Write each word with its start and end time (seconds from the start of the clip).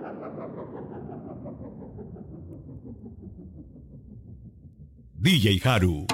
DJ 5.20 5.60
Haru. 5.60 6.06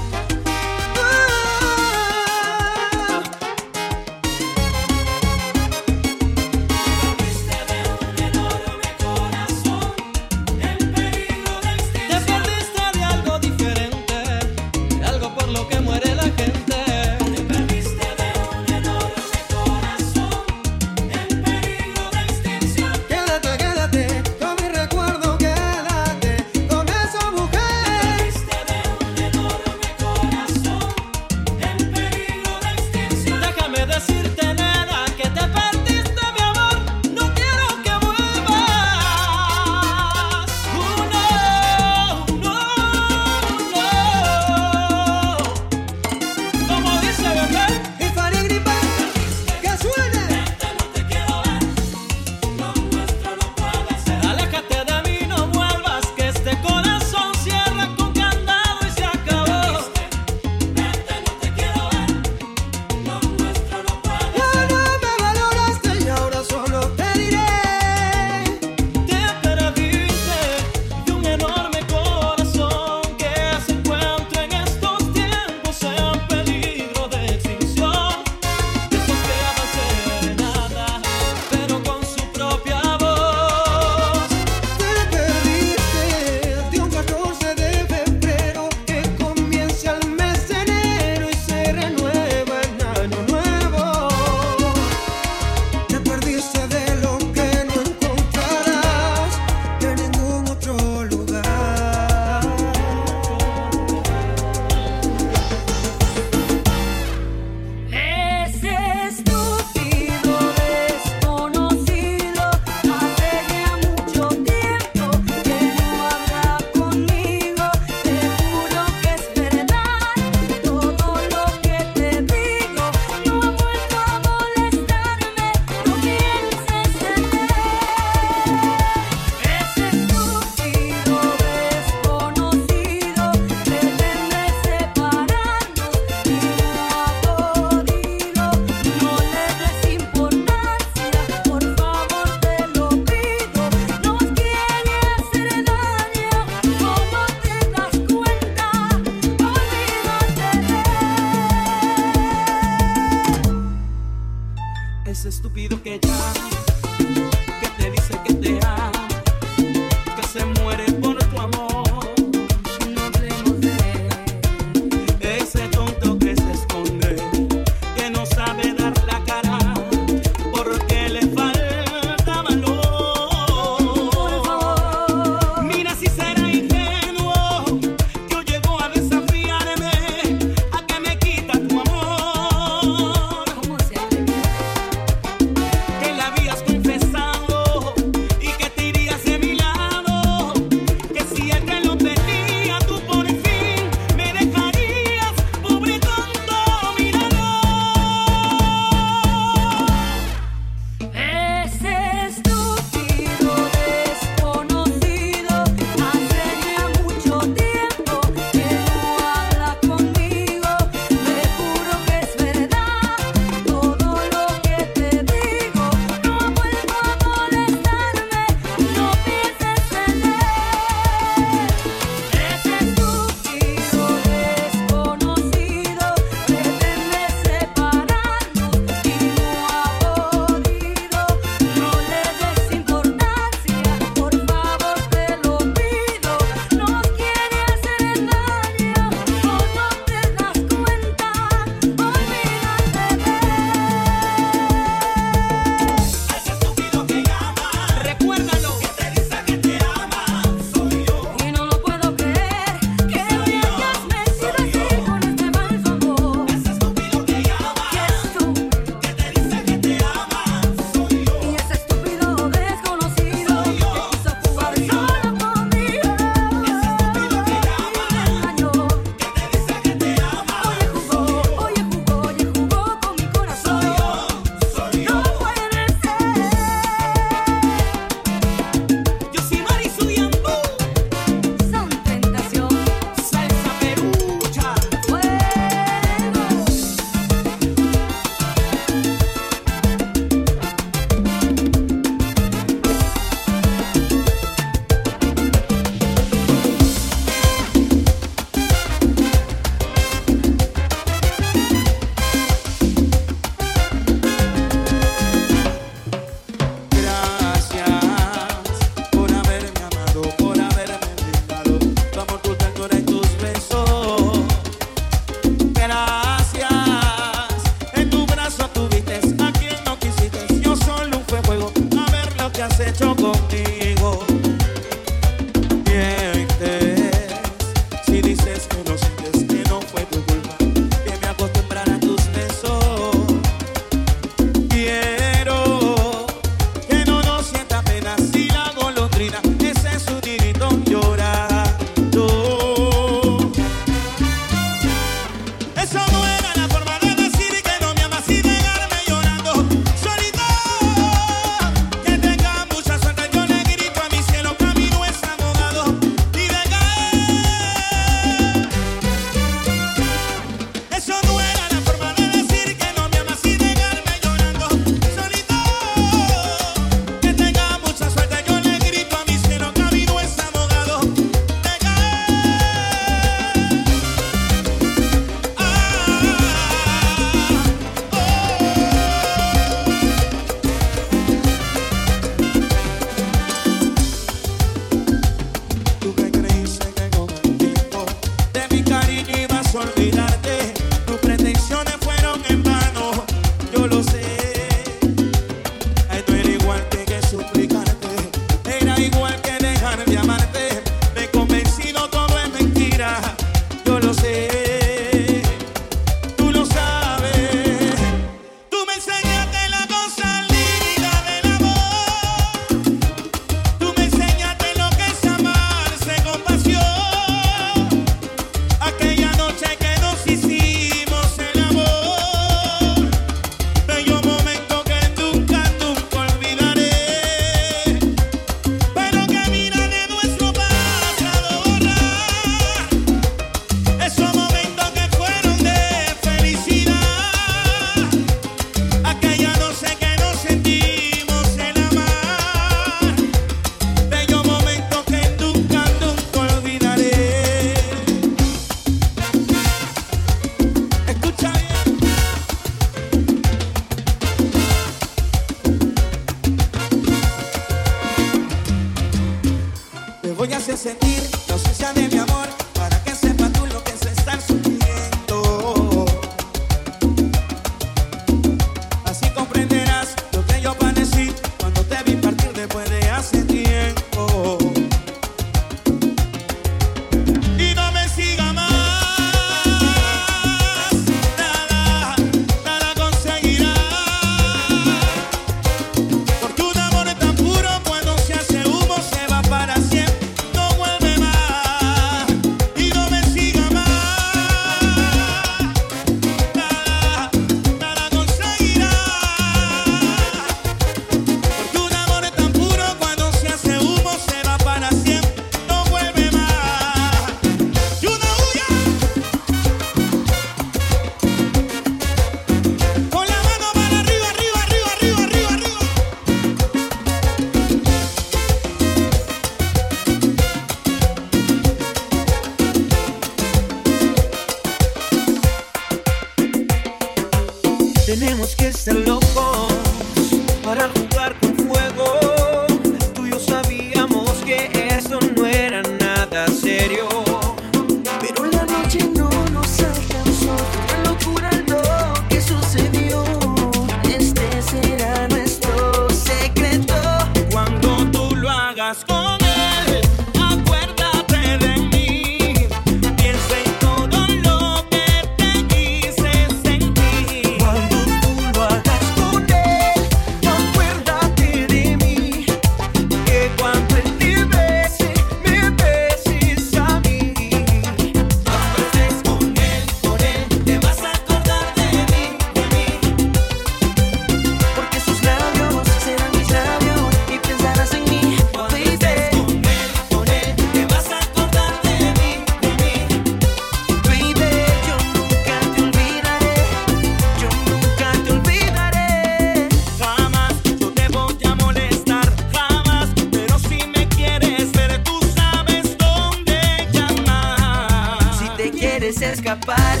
escapar 599.51 600.00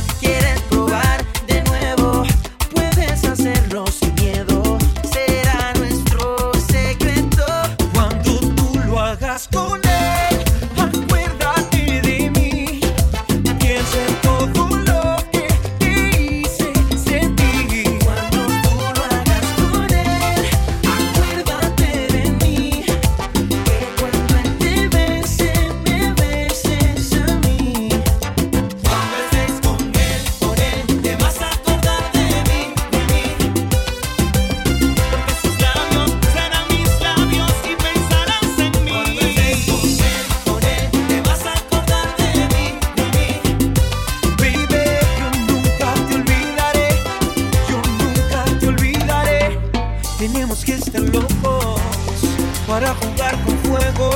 para 52.71 52.95
jugar 52.95 53.37
con 53.43 53.57
fuego. 53.59 54.09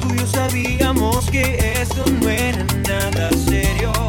Tú 0.00 0.14
y 0.14 0.18
yo 0.18 0.26
sabíamos 0.26 1.30
que 1.30 1.74
esto 1.82 2.02
no 2.22 2.30
era 2.30 2.64
nada 2.88 3.28
serio. 3.46 4.01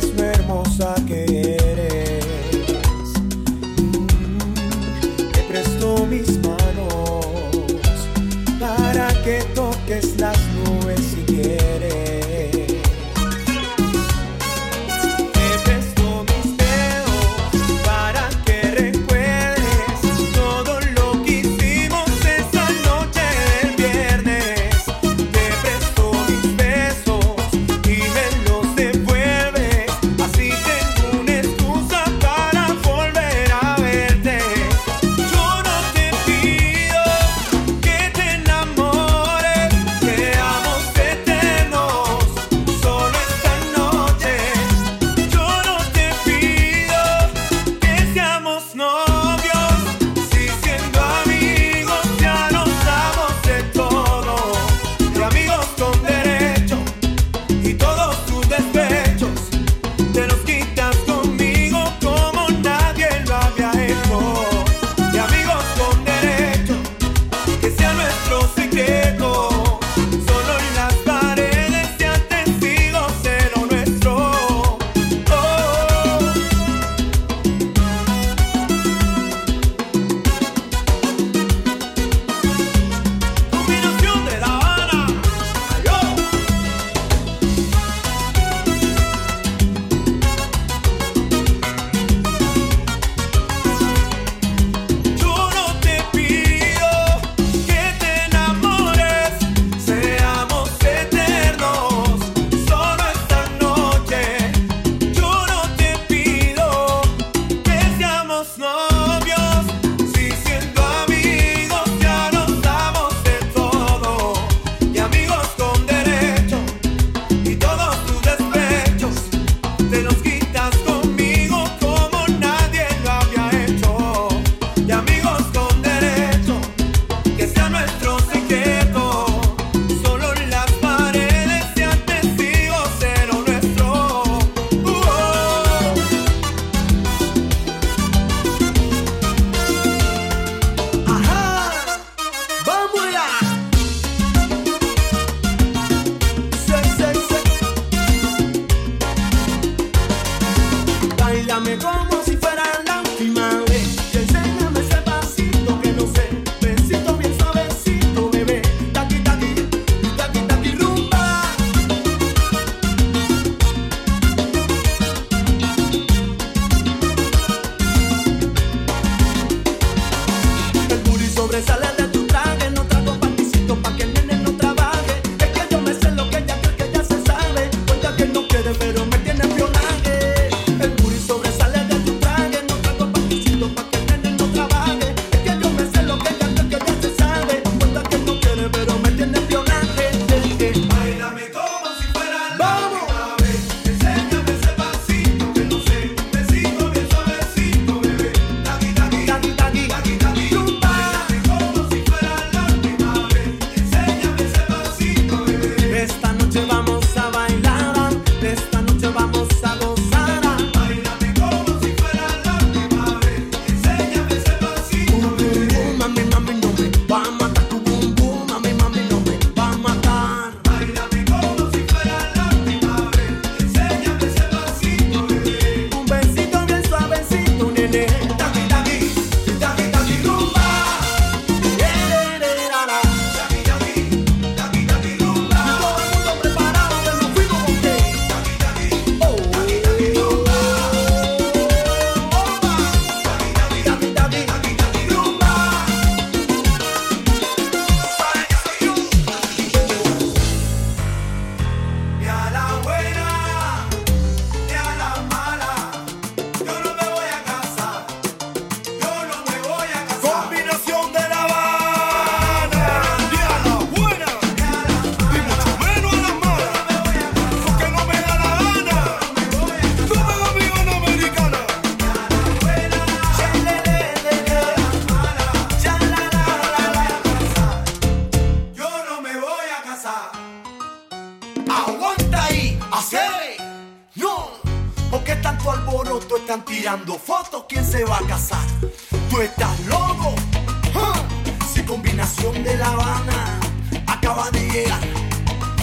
last 0.00 0.27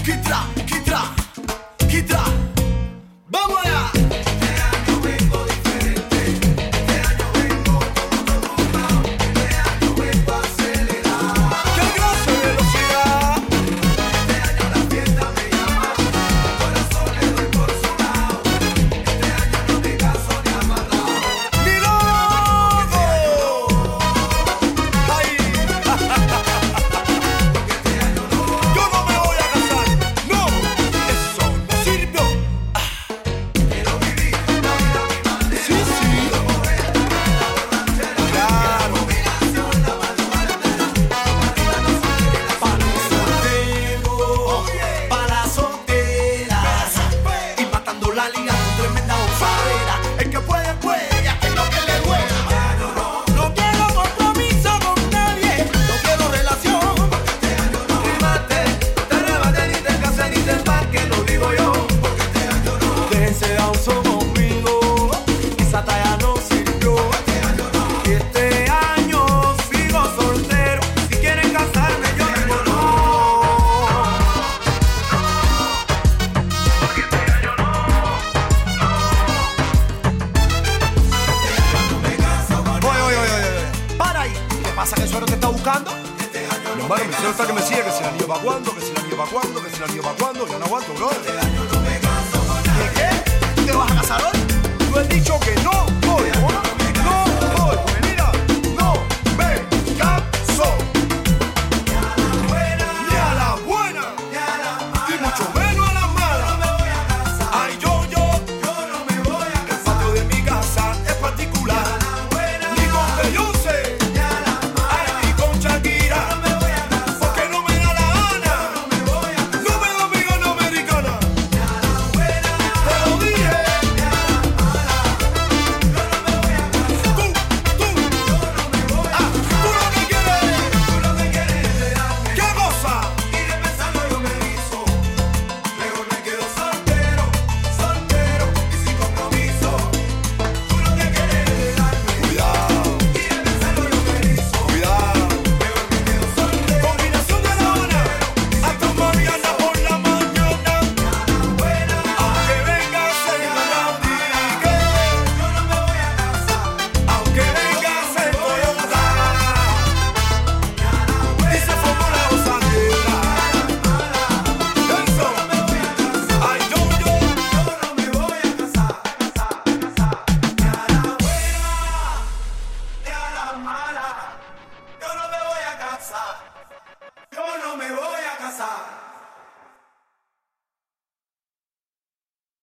que 0.05 0.15
tra, 0.17 0.45
que 0.67 0.79
tra. 0.81 1.24